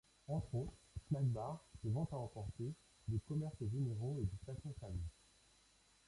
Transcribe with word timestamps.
Entre 0.27 0.55
autres, 0.55 0.73
snack-bars, 1.09 1.63
de 1.83 1.91
ventes 1.91 2.11
à 2.11 2.15
emporter, 2.17 2.73
de 3.07 3.19
commerces 3.19 3.63
généraux 3.71 4.17
et 4.19 4.23
de 4.25 4.35
stations-services. 4.41 5.13